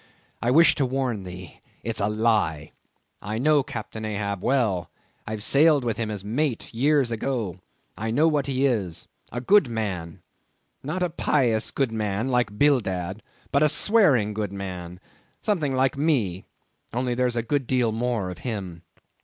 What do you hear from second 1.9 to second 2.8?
a lie.